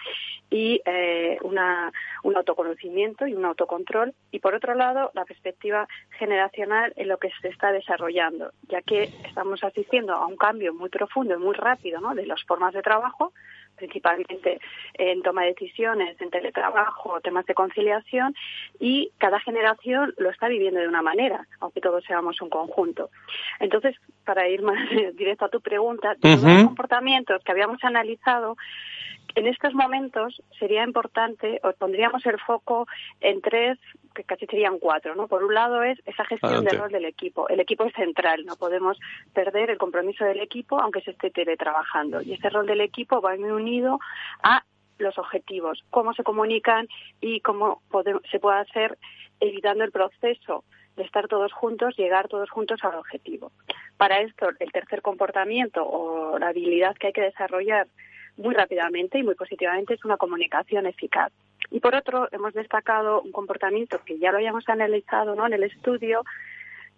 [0.50, 1.92] y eh, una,
[2.24, 4.14] un autoconocimiento y un autocontrol.
[4.32, 9.04] Y por otro lado, la perspectiva generacional en lo que se está desarrollando, ya que
[9.26, 13.34] estamos asistiendo a un cambio muy profundo y muy rápido de las formas de trabajo,
[13.80, 14.60] principalmente
[14.94, 18.36] en toma de decisiones, en teletrabajo, temas de conciliación,
[18.80, 23.10] y cada generación lo está viviendo de una manera, aunque todos seamos un conjunto.
[23.60, 24.78] Entonces, para ir más
[25.16, 28.56] directo a tu pregunta, todos los comportamientos que habíamos analizado
[29.36, 32.88] en estos momentos sería importante, o pondríamos el foco
[33.22, 33.78] en tres,
[34.14, 35.28] que casi serían cuatro, ¿no?
[35.28, 37.48] Por un lado es esa gestión del rol del equipo.
[37.50, 38.98] El equipo es central, no podemos
[39.34, 42.22] perder el compromiso del equipo aunque se esté teletrabajando.
[42.22, 44.00] Y ese rol del equipo va muy unido
[44.44, 44.64] a
[44.98, 46.88] los objetivos, cómo se comunican
[47.22, 47.82] y cómo
[48.30, 48.98] se puede hacer
[49.40, 50.64] evitando el proceso
[50.98, 53.52] de estar todos juntos, llegar todos juntos al objetivo.
[53.98, 57.88] Para esto, el tercer comportamiento o la habilidad que hay que desarrollar
[58.38, 61.32] muy rápidamente y muy positivamente es una comunicación eficaz.
[61.72, 65.46] Y por otro, hemos destacado un comportamiento que ya lo habíamos analizado ¿no?
[65.46, 66.24] en el estudio,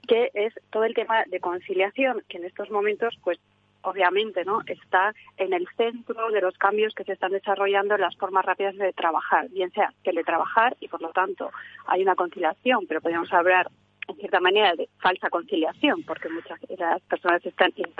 [0.08, 3.40] que es todo el tema de conciliación, que en estos momentos, pues
[3.84, 4.62] obviamente, ¿no?
[4.68, 8.76] está en el centro de los cambios que se están desarrollando en las formas rápidas
[8.78, 11.52] de trabajar, bien sea teletrabajar y por lo tanto
[11.88, 13.70] hay una conciliación, pero podríamos hablar
[14.08, 17.92] en cierta manera de falsa conciliación, porque muchas de las personas están en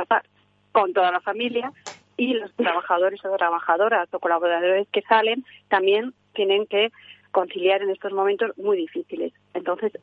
[0.72, 1.72] con toda la familia
[2.18, 6.91] y los trabajadores o trabajadoras o colaboradores que salen también tienen que
[7.32, 9.34] conciliar en estos momentos muy difíciles.
[9.54, 9.94] Entonces,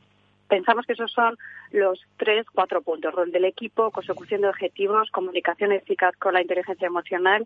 [0.47, 1.37] pensamos que esos son
[1.71, 3.13] los tres, cuatro puntos.
[3.13, 7.45] Rol del equipo, consecución de objetivos, comunicación eficaz con la inteligencia emocional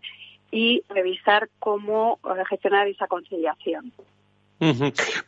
[0.50, 2.18] y revisar cómo
[2.48, 3.92] gestionar esa conciliación.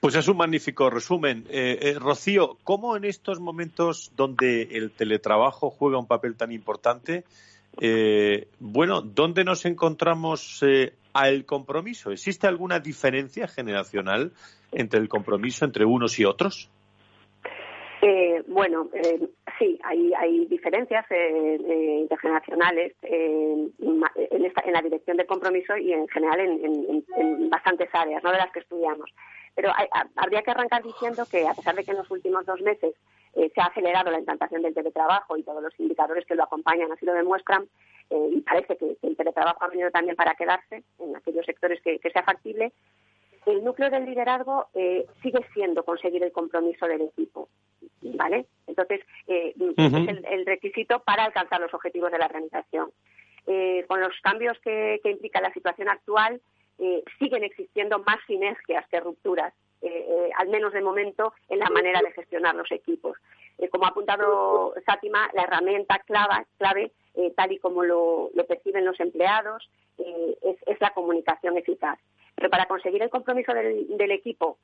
[0.01, 1.45] Pues es un magnífico resumen.
[1.51, 7.25] Eh, eh, Rocío, ¿cómo en estos momentos donde el teletrabajo juega un papel tan importante,
[7.79, 12.11] eh, bueno, ¿dónde nos encontramos eh, al compromiso?
[12.11, 14.33] ¿Existe alguna diferencia generacional
[14.73, 16.71] entre el compromiso entre unos y otros?
[18.03, 23.73] Eh, bueno, eh, sí, hay, hay diferencias eh, intergeneracionales en,
[24.73, 29.11] la dirección del compromiso y en general en, bastantes áreas, no de las que estudiamos.
[29.55, 29.73] Pero
[30.17, 32.95] habría que arrancar diciendo que a pesar de que en los últimos dos meses
[33.37, 36.91] eh, se ha acelerado la implantación del teletrabajo y todos los indicadores que lo acompañan
[36.93, 37.69] así lo demuestran.
[38.11, 41.99] Eh, y parece que, el teletrabajo ha venido también para quedarse en aquellos sectores que,
[42.11, 42.73] sea factible.
[43.47, 47.49] El núcleo del liderazgo eh, sigue siendo conseguir el compromiso del equipo,
[48.03, 48.47] ¿vale?
[48.67, 52.91] Entonces, es el, requisito para alcanzar los objetivos de la organización.
[53.87, 56.41] con los cambios que, que implica la situación actual,
[57.21, 62.01] siguen existiendo más sinergias que rupturas eh, eh, al menos de momento, en la manera
[62.01, 63.17] de gestionar los equipos.
[63.59, 66.93] Eh, como ha apuntado Sátima, la herramienta clave, clave
[67.37, 71.99] tal y como lo, perciben los empleados, es, la comunicación eficaz.
[72.35, 74.59] Pero para conseguir el compromiso del, equipo,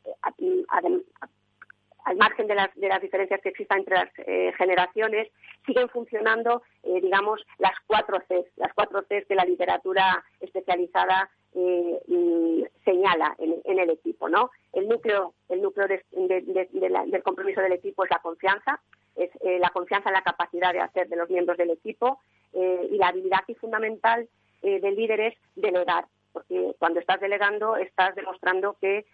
[2.04, 4.10] al margen de las, diferencias que existan entre las
[4.56, 5.28] generaciones,
[5.64, 13.36] siguen funcionando, digamos, las cuatro Cs, las cuatro Cs de la literatura especializada eh, señala
[13.38, 14.50] en, el equipo, ¿no?
[14.72, 18.80] El núcleo, el núcleo del compromiso del equipo es la confianza,
[19.16, 22.20] es eh, la confianza en la capacidad de hacer de los miembros del equipo
[22.52, 24.28] eh, y la habilidad y fundamental
[24.62, 29.04] del líder es delegar, porque cuando estás delegando estás demostrando que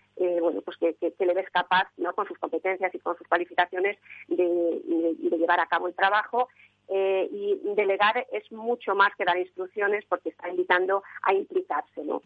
[0.43, 5.17] bueno pues que, le ves capaz no con sus competencias y con sus cualificaciones de
[5.39, 6.49] llevar a cabo el trabajo
[6.91, 12.23] eh, y delegar es mucho más que dar instrucciones porque está invitando a implicarse, ¿no?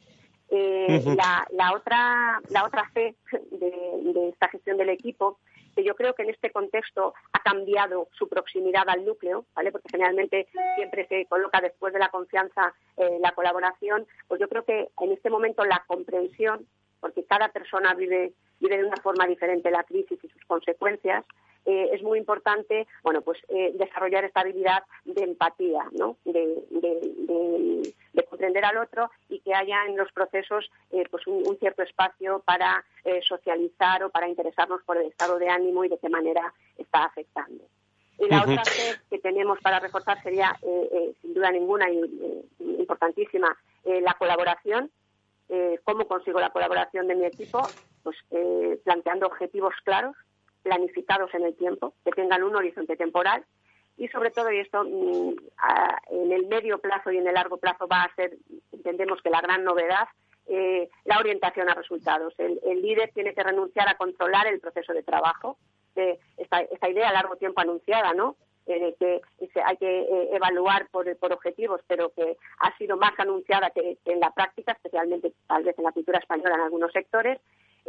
[0.50, 3.16] Eh, la, la, otra la otra fe
[3.50, 5.38] de, esta gestión del equipo
[5.74, 9.72] que yo creo que en este contexto ha cambiado su proximidad al núcleo, ¿vale?
[9.72, 14.64] Porque generalmente siempre se coloca después de la confianza eh, la colaboración, pues yo creo
[14.64, 16.66] que en este momento la comprensión
[17.02, 21.24] porque cada persona vive, vive de una forma diferente la crisis y sus consecuencias,
[21.64, 26.16] eh, es muy importante, bueno, pues eh, desarrollar esta habilidad de empatía, ¿no?
[26.24, 27.92] De,
[28.28, 32.82] comprender al otro y que haya en los procesos eh, pues un, cierto espacio para
[33.28, 37.62] socializar o para interesarnos por el estado de ánimo y de qué manera está afectando.
[38.18, 38.62] Y la otra
[39.10, 40.56] que tenemos para reforzar sería,
[41.20, 42.00] sin duda ninguna, y,
[42.78, 44.90] importantísima, la colaboración.
[45.84, 47.60] ¿Cómo consigo la colaboración de mi equipo?
[48.02, 48.16] Pues
[48.84, 50.16] planteando objetivos claros,
[50.62, 53.44] planificados en el tiempo, que tengan un horizonte temporal
[53.96, 55.34] y sobre todo, y esto mm,
[56.10, 58.36] en el medio plazo y en el largo plazo va a ser,
[58.72, 60.08] entendemos que la gran novedad,
[60.48, 62.34] eh, la orientación a resultados.
[62.38, 65.56] El, líder tiene que renunciar a controlar el proceso de trabajo.
[65.94, 68.36] Eh, esta, idea a largo tiempo anunciada, ¿no?
[68.66, 69.20] Eh, que
[69.64, 74.72] hay que evaluar por, objetivos, pero que ha sido más anunciada que, en la práctica,
[74.72, 77.38] especialmente tal vez en la cultura española en algunos sectores,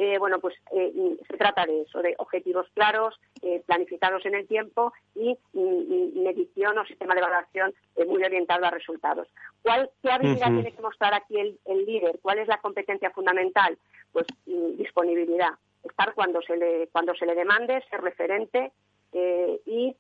[0.03, 0.91] eh, bueno, pues eh,
[1.29, 6.85] se trata de eso, de objetivos claros, eh, planificados en el tiempo y, medición o
[6.85, 7.73] sistema de evaluación
[8.07, 9.27] muy orientado a resultados.
[9.61, 12.19] ¿Cuál, ¿Qué habilidad tiene que mostrar aquí el, líder?
[12.21, 13.77] ¿Cuál es la competencia fundamental?
[14.11, 15.51] Pues mm, disponibilidad,
[15.83, 18.71] estar cuando se le, cuando se le demande, ser referente
[19.65, 19.95] y,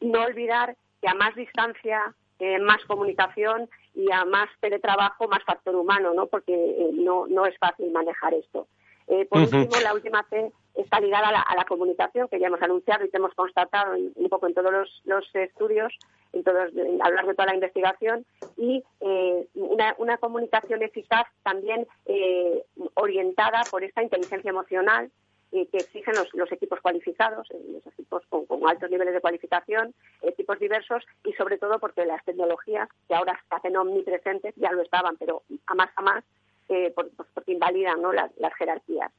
[0.00, 2.14] no olvidar que a más distancia
[2.62, 6.26] más comunicación y a más teletrabajo, más factor humano, ¿no?
[6.26, 8.66] Porque no, no es fácil manejar esto.
[9.10, 13.04] Eh, por último, la última C está ligada a la, comunicación, que ya hemos anunciado
[13.04, 15.92] y que hemos constatado un poco en todos los, estudios,
[16.32, 16.70] en todos,
[17.02, 18.24] a lo largo de toda la investigación,
[18.56, 25.10] y eh, una, comunicación eficaz también eh, orientada por esta inteligencia emocional
[25.50, 29.92] que exigen los, equipos cualificados, los equipos con, altos niveles de cualificación,
[30.22, 34.82] equipos diversos y sobre todo porque las tecnologías, que ahora se hacen omnipresentes, ya lo
[34.82, 36.24] estaban, pero a más a más,
[36.70, 38.12] eh, por, pues, porque invalidan ¿no?
[38.12, 39.10] las, jerarquías.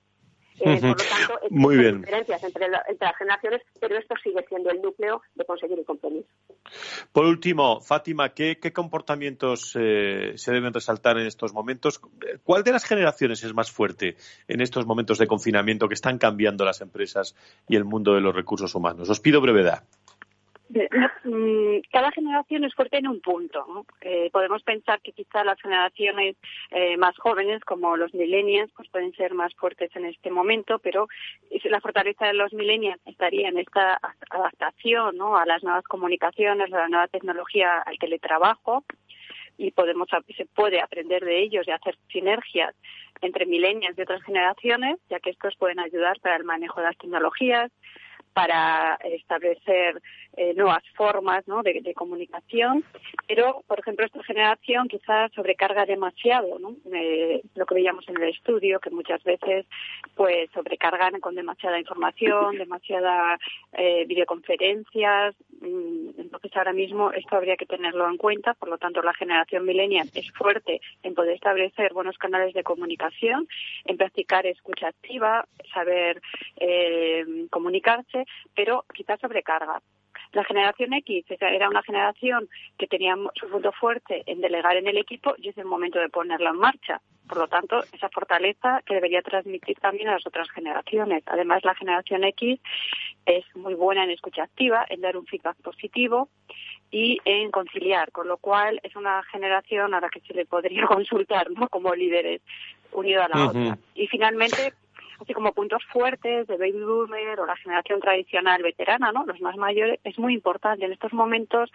[0.59, 2.01] Eh, por lo tanto, Muy bien.
[2.01, 6.27] diferencias entre, entre, las generaciones, pero esto sigue siendo el núcleo de conseguir el compromiso.
[7.11, 11.99] Por último, Fátima, ¿qué, comportamientos eh, se deben resaltar en estos momentos?
[12.43, 14.15] ¿Cuál de las generaciones es más fuerte
[14.47, 17.35] en estos momentos de confinamiento que están cambiando las empresas
[17.67, 19.09] y el mundo de los recursos humanos?
[19.09, 19.83] Os pido brevedad.
[21.23, 23.85] Mm, cada generación es fuerte en un punto.
[24.01, 26.35] Eh, podemos pensar que quizá las generaciones
[26.71, 31.07] eh, más jóvenes, como los millennials, pues pueden ser más fuertes en este momento, pero
[31.65, 36.89] la fortaleza de los millennials estaría en esta adaptación a las nuevas comunicaciones, a la
[36.89, 38.83] nueva tecnología, al teletrabajo
[39.57, 42.73] y podemos se puede aprender de ellos y hacer sinergias
[43.21, 46.97] entre millennials y otras generaciones, ya que estos pueden ayudar para el manejo de las
[46.97, 47.71] tecnologías,
[48.33, 50.01] para establecer
[50.37, 51.61] eh, nuevas formas ¿no?
[51.61, 52.85] de, comunicación,
[53.27, 56.77] pero, por ejemplo, esta generación quizás sobrecarga demasiado, ¿no?
[56.93, 59.65] Eh, lo que veíamos en el estudio, que muchas veces
[60.15, 63.41] pues sobrecargan con demasiada información, demasiadas
[63.73, 69.01] eh, videoconferencias, mm, entonces ahora mismo esto habría que tenerlo en cuenta, por lo tanto
[69.01, 73.49] la generación millennial es fuerte en poder establecer buenos canales de comunicación,
[73.83, 76.21] en practicar escucha activa, saber
[77.49, 79.81] comunicarse, pero quizás sobrecarga.
[80.33, 84.97] La generación X era una generación que tenía su punto fuerte en delegar en el
[84.97, 87.01] equipo y es el momento de ponerlo en marcha.
[87.27, 91.23] Por lo tanto, esa fortaleza que debería transmitir también a las otras generaciones.
[91.27, 92.59] Además, la generación X
[93.25, 96.29] es muy buena en escucha activa, en dar un feedback positivo
[96.91, 100.85] y en conciliar, con lo cual es una generación a la que se le podría
[100.87, 101.67] consultar ¿no?
[101.69, 102.41] como líderes
[102.91, 103.77] unido a la otra.
[103.95, 104.73] Y finalmente,
[105.21, 109.25] así como puntos fuertes de baby boomer o la generación tradicional veterana, ¿no?
[109.25, 110.85] Los más mayores, es muy importante.
[110.85, 111.71] En estos momentos,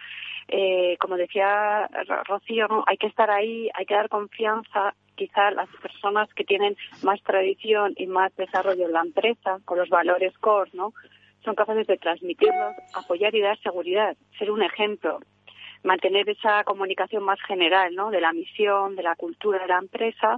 [0.47, 1.89] eh, como decía
[2.27, 2.83] Rocío, ¿no?
[2.87, 7.93] Hay que estar ahí, hay que dar confianza quizá las personas que tienen más tradición
[7.95, 10.93] y más desarrollo en la empresa, con los valores core, ¿no?
[11.43, 15.19] Son capaces de transmitirlos, apoyar y dar seguridad, ser un ejemplo
[15.83, 18.09] mantener esa comunicación más general, ¿no?
[18.11, 20.37] De la misión, de la cultura de la empresa,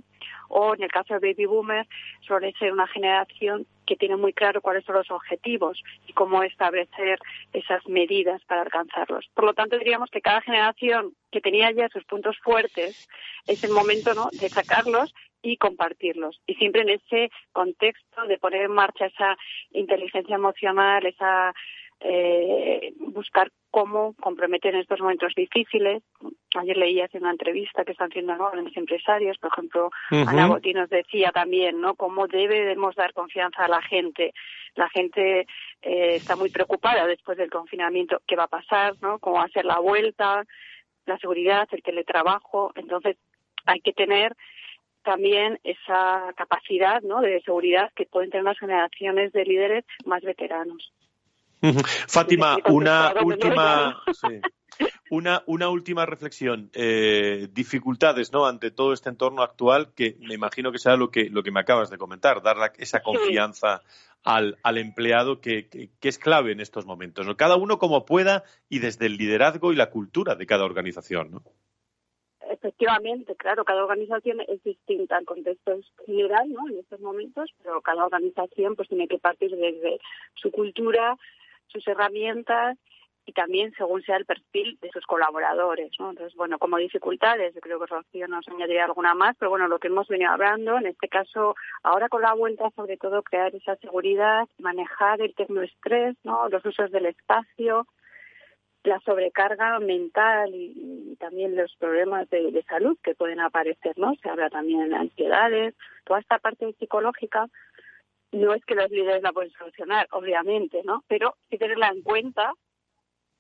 [0.50, 1.88] o en el caso de Baby Boomer,
[2.22, 7.20] suele ser una generación que tiene muy claro cuáles son los objetivos y cómo establecer
[7.54, 9.30] esas medidas para alcanzarlos.
[9.34, 13.08] Por lo tanto, diríamos que cada generación que tenía ya sus puntos fuertes
[13.48, 14.30] es el momento ¿no?
[14.32, 16.42] de sacarlos y compartirlos.
[16.46, 19.38] Y siempre en ese contexto de poner en marcha esa
[19.72, 21.54] inteligencia emocional, esa
[22.02, 26.04] eh, buscar cómo comprometer en estos momentos difíciles.
[26.56, 30.90] Ayer leí hace una entrevista que están haciendo grandes empresarios, por ejemplo, Ana Botín nos
[30.90, 31.96] decía también, ¿no?
[31.96, 34.34] Cómo debemos dar confianza a la gente.
[34.76, 35.42] La gente
[35.82, 39.20] eh, está muy preocupada después del confinamiento, qué va a pasar, ¿no?
[39.20, 40.44] Cómo va a ser la vuelta,
[41.06, 42.72] la seguridad, el teletrabajo.
[42.76, 43.18] Entonces,
[43.66, 44.36] hay que tener
[45.04, 47.22] también esa capacidad ¿no?
[47.22, 50.92] de seguridad que pueden tener las generaciones de líderes más veteranos.
[52.08, 54.02] Fátima, una última,
[55.10, 56.70] una, una última reflexión.
[56.74, 58.46] Eh, dificultades, ¿no?
[58.46, 61.60] Ante todo este entorno actual, que me imagino que será lo que, lo que me
[61.60, 63.82] acabas de comentar, dar esa confianza
[64.24, 67.26] al, al, empleado que, que, es clave en estos momentos.
[67.26, 67.38] ¿no?
[67.38, 71.44] Cada uno como pueda y desde el liderazgo y la cultura de cada organización, ¿no?
[72.52, 76.68] Efectivamente, claro, cada organización es distinta, el contexto es general, ¿no?
[76.68, 80.00] En estos momentos, pero cada organización pues tiene que partir desde
[80.34, 81.16] su cultura,
[81.70, 82.78] sus herramientas
[83.30, 85.92] y también según sea el perfil de sus colaboradores.
[86.00, 86.10] ¿no?
[86.10, 89.78] Entonces, bueno, como dificultades, yo creo que Rocío nos añadiría alguna más, pero bueno, lo
[89.78, 93.76] que hemos venido hablando, en este caso, ahora con la vuelta, sobre todo, crear esa
[93.78, 96.50] seguridad, manejar el tecnoestrés, ¿no?
[96.50, 97.86] los usos del espacio,
[98.84, 104.16] la sobrecarga mental y, también los problemas de, de, salud que pueden aparecer, ¿no?
[104.24, 107.48] Se habla también de ansiedades, toda esta parte psicológica
[108.32, 111.04] no es que los líderes la pueden solucionar, obviamente, ¿no?
[111.08, 112.54] Pero sí tenerla en cuenta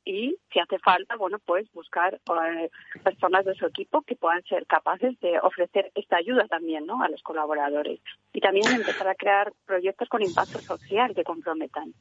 [0.06, 2.70] y si hace falta, bueno, pues buscar eh,
[3.04, 7.04] personas de su equipo que puedan ser capaces de ofrecer esta ayuda también, ¿no?
[7.04, 8.00] A los colaboradores
[8.34, 11.94] y también empezar a crear proyectos con impacto social que comprometan.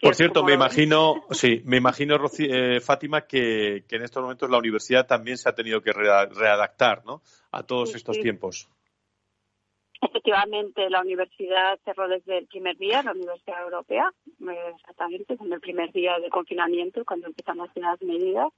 [0.00, 4.58] Por cierto, me imagino, sí, me imagino, eh, Fátima, que, que, en estos momentos la
[4.58, 7.20] universidad también se ha tenido que readaptar, ¿no?
[7.50, 8.68] A todos estos tiempos.
[10.02, 14.10] Efectivamente, la universidad cerró desde el primer día, la Universidad Europea,
[14.74, 18.50] exactamente, en el primer día de confinamiento, cuando empezamos las medidas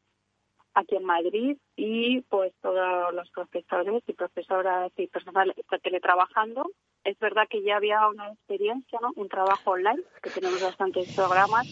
[0.75, 6.71] aquí en Madrid y pues todos los profesores y profesoras y personal está teletrabajando.
[7.05, 9.13] Es verdad que ya había una experiencia, ¿no?
[9.17, 11.67] un trabajo online, que tenemos bastantes programas,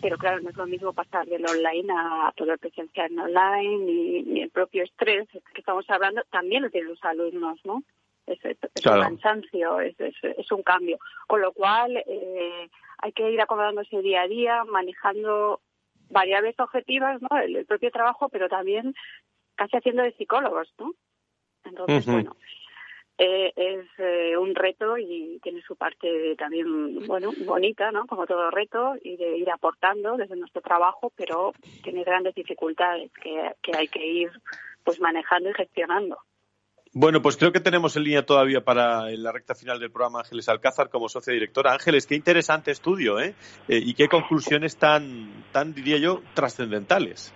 [0.00, 3.92] pero claro, no es lo mismo pasar del online a todo el presencial en online
[3.92, 7.82] y, el propio estrés que estamos hablando también lo tienen los alumnos, ¿no?
[8.28, 10.98] Es, un cansancio, es, es, un cambio.
[11.26, 12.68] Con lo cual, eh,
[12.98, 15.60] hay que ir acomodándose día a día, manejando
[16.10, 17.28] variables objetivas, ¿no?
[17.38, 18.94] El, propio trabajo, pero también
[19.54, 20.92] casi haciendo de psicólogos, ¿no?
[21.64, 22.36] Entonces, bueno,
[23.18, 28.06] eh, es eh, un reto y tiene su parte también, bueno, bonita, ¿no?
[28.06, 31.52] Como todo reto y de ir aportando desde nuestro trabajo, pero
[31.82, 34.30] tiene grandes dificultades que, que hay que ir
[34.84, 36.18] pues manejando y gestionando.
[36.94, 40.48] Bueno, pues creo que tenemos en línea todavía para la recta final del programa Ángeles
[40.48, 41.72] Alcázar como socia directora.
[41.72, 43.34] Ángeles, qué interesante estudio, ¿eh?
[43.68, 47.34] eh y qué conclusiones tan, tan diría yo, trascendentales.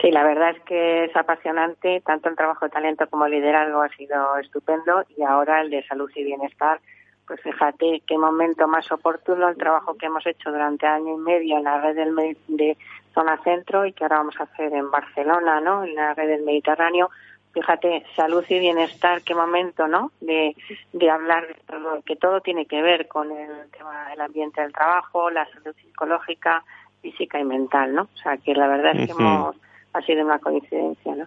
[0.00, 3.82] Sí, la verdad es que es apasionante, tanto el trabajo de talento como el liderazgo
[3.82, 6.80] ha sido estupendo y ahora el de salud y bienestar,
[7.26, 11.56] pues fíjate qué momento más oportuno el trabajo que hemos hecho durante año y medio
[11.56, 12.76] en la red del, de
[13.14, 15.84] zona centro y que ahora vamos a hacer en Barcelona, ¿no?
[15.84, 17.08] En la red del Mediterráneo,
[17.54, 20.10] fíjate, salud y bienestar, qué momento, ¿no?
[20.20, 20.54] De,
[20.92, 24.72] de hablar de todo, que todo tiene que ver con el tema del ambiente del
[24.72, 26.64] trabajo, la salud psicológica,
[27.00, 28.02] física y mental, ¿no?
[28.02, 29.56] O sea, que la verdad es que hemos,
[29.92, 31.26] ha sido una coincidencia, ¿no?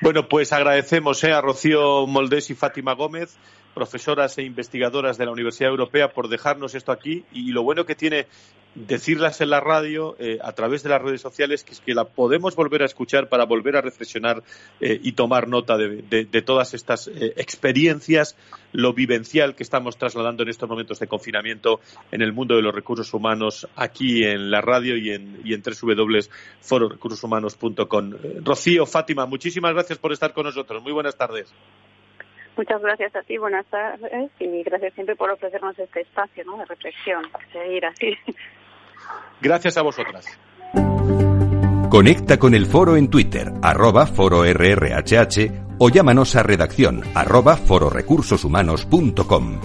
[0.00, 1.32] Bueno, pues agradecemos ¿eh?
[1.32, 3.38] a Rocío Moldés y Fátima Gómez
[3.80, 7.94] profesoras e investigadoras de la Universidad Europea por dejarnos esto aquí y lo bueno que
[7.94, 8.26] tiene
[8.74, 12.04] decirlas en la radio eh, a través de las redes sociales que es que la
[12.04, 14.42] podemos volver a escuchar para volver a reflexionar
[14.82, 18.36] eh, y tomar nota de, todas estas eh, experiencias,
[18.72, 21.80] lo vivencial que estamos trasladando en estos momentos de confinamiento
[22.12, 25.62] en el mundo de los recursos humanos aquí en la radio y en, y en.
[28.44, 30.82] Rocío, Fátima, muchísimas gracias por estar con nosotros.
[30.82, 31.50] Muy buenas tardes.
[32.56, 36.58] Muchas gracias a ti, buenas tardes y gracias siempre por ofrecernos este espacio ¿no?
[36.58, 38.14] de reflexión, seguir así.
[39.40, 40.26] Gracias a vosotras.
[41.88, 49.60] Conecta con el foro en Twitter, arroba foro RRHH o llámanos a redacción arroba fororecursoshumanos.com.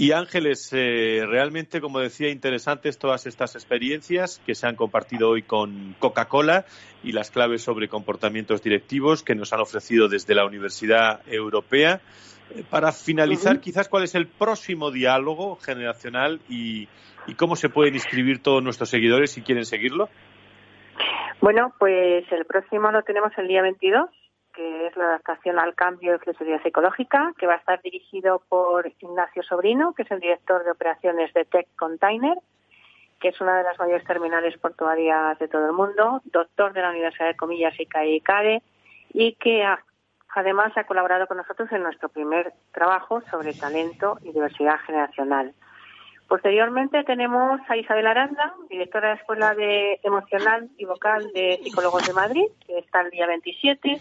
[0.00, 5.42] Y Ángeles, eh, realmente, como decía, interesantes todas estas experiencias que se han compartido hoy
[5.42, 6.66] con Coca-Cola
[7.02, 12.00] y las claves sobre comportamientos directivos que nos han ofrecido desde la Universidad Europea.
[12.54, 16.86] Eh, para finalizar, quizás, ¿cuál es el próximo diálogo generacional y,
[17.26, 20.08] y cómo se pueden inscribir todos nuestros seguidores si quieren seguirlo?
[21.40, 24.10] Bueno, pues el próximo lo tenemos el día 22
[24.58, 28.88] que es la adaptación al cambio de flexibilidad psicológica, que va a estar dirigido por
[28.98, 32.36] Ignacio Sobrino, que es el director de operaciones de Tech Container,
[33.20, 36.90] que es una de las mayores terminales portuarias de todo el mundo, doctor de la
[36.90, 38.60] Universidad de Comillas y CAE
[39.12, 39.64] y que
[40.34, 45.54] además ha colaborado con nosotros en nuestro primer trabajo sobre talento y diversidad generacional.
[46.26, 52.08] Posteriormente tenemos a Isabel Aranda, directora de la Escuela de Emocional y Vocal de Psicólogos
[52.08, 54.00] de Madrid, que está el día 27.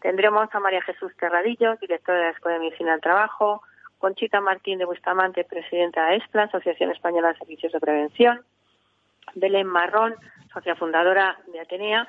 [0.00, 3.62] Tendremos a María Jesús Terradillo, directora de la Escuela de Medicina del Trabajo,
[3.98, 8.40] Conchita Martín de Bustamante, presidenta de ESPLA, Asociación Española de Servicios de Prevención,
[9.34, 10.14] Belén Marrón,
[10.52, 12.08] socia fundadora de Atenea,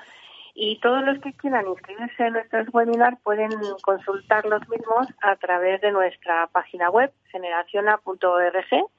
[0.54, 3.50] y todos los que quieran inscribirse en nuestros webinars pueden
[3.82, 8.90] consultar los mismos a través de nuestra página web generaciona.org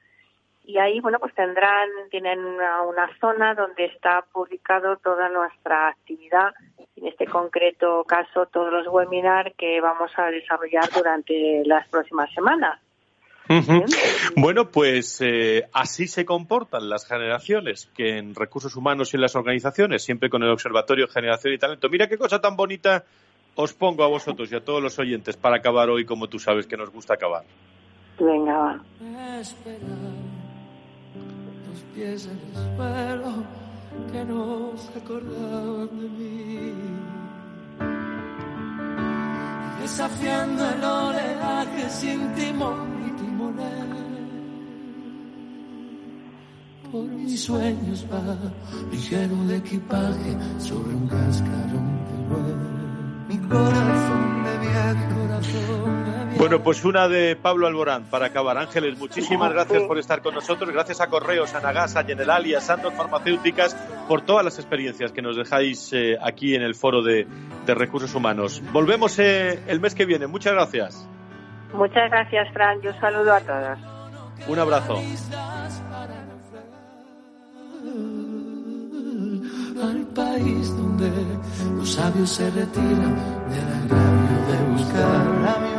[0.63, 6.53] y ahí bueno pues tendrán tienen una, zona donde está publicado toda nuestra actividad
[6.95, 12.79] en este concreto caso todos los webinars que vamos a desarrollar durante las próximas semanas.
[14.37, 19.35] Bueno, pues eh, así se comportan las generaciones que en recursos humanos y en las
[19.35, 21.89] organizaciones, siempre con el Observatorio Generación y Talento.
[21.89, 23.03] Mira qué cosa tan bonita
[23.55, 26.65] os pongo a vosotros y a todos los oyentes para acabar hoy como tú sabes
[26.65, 27.43] que nos gusta acabar.
[28.19, 30.21] Venga, va
[31.93, 33.33] pies en el suelo
[34.11, 36.73] que no se acordaban de mí.
[39.81, 43.91] Desafiando el oleaje sin timón y timonel.
[46.91, 48.37] Por mis sueños va
[48.91, 52.71] ligero de equipaje sobre un cascarón de vuelo.
[53.27, 58.57] Mi corazón de de bueno, pues una de Pablo Alborán para acabar.
[58.57, 60.71] Ángeles, muchísimas gracias por estar con nosotros.
[60.71, 63.75] Gracias a Correos, a Nagas, a General y a Santos Farmacéuticas
[64.07, 67.27] por todas las experiencias que nos dejáis eh, aquí en el Foro de,
[67.67, 68.61] Recursos Humanos.
[68.71, 70.25] Volvemos eh, el mes que viene.
[70.25, 71.07] Muchas gracias.
[71.73, 72.81] Muchas gracias, Fran.
[72.81, 73.79] Yo saludo a todos.
[74.47, 74.99] Un abrazo.
[79.81, 81.09] Al país donde
[81.75, 83.15] los sabios se retiran
[83.49, 85.70] del agravio de buscar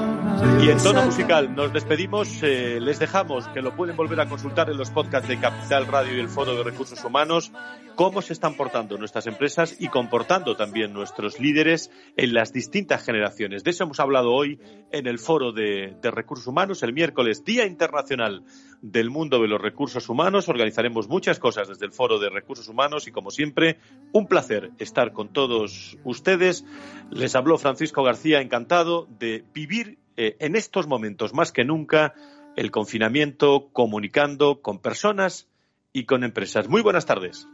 [0.62, 4.70] y en tono musical nos despedimos, eh, les dejamos que lo pueden volver a consultar
[4.70, 7.53] en los podcasts de Capital Radio y el Foro de Recursos Humanos,
[7.97, 13.64] cómo se están portando nuestras empresas y comportando también nuestros líderes en las distintas generaciones.
[13.64, 14.61] De eso hemos hablado hoy
[14.93, 18.45] en el Foro de, de Recursos Humanos, el miércoles, Día Internacional
[18.82, 20.49] del Mundo de los Recursos Humanos.
[20.49, 23.78] Organizaremos muchas cosas desde el Foro de Recursos Humanos y, como siempre,
[24.12, 26.64] un placer estar con todos ustedes.
[27.11, 32.14] Les habló Francisco García, encantado de vivir eh, en estos momentos más que nunca
[32.56, 35.48] el confinamiento comunicando con personas
[35.92, 36.68] y con empresas.
[36.68, 37.48] Muy buenas tardes.